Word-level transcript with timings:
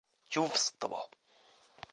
чувство 0.31 1.01